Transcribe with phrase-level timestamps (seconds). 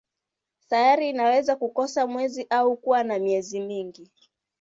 [0.59, 4.11] Sayari inaweza kukosa mwezi au kuwa na miezi mingi.